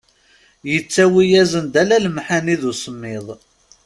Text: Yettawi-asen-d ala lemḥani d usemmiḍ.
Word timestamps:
Yettawi-asen-d 0.71 1.73
ala 1.81 1.97
lemḥani 2.05 2.55
d 2.61 2.63
usemmiḍ. 2.71 3.27